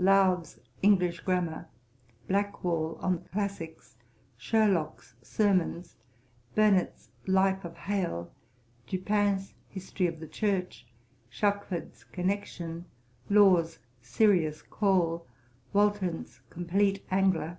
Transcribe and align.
Lowth's 0.00 0.60
English 0.80 1.18
Grammar. 1.22 1.66
Blackwall 2.28 2.98
on 3.00 3.14
the 3.16 3.28
Classicks. 3.30 3.96
Sherlock's 4.36 5.16
Sermons. 5.22 5.96
Burnet's 6.54 7.08
Life 7.26 7.64
of 7.64 7.76
Hale. 7.76 8.30
Dupin's 8.86 9.54
History 9.68 10.06
of 10.06 10.20
the 10.20 10.28
Church. 10.28 10.86
Shuckford's 11.28 12.04
Connection. 12.04 12.84
Law's 13.28 13.80
Serious 14.00 14.62
Call. 14.62 15.26
Walton's 15.72 16.42
Complete 16.48 17.04
Angler. 17.10 17.58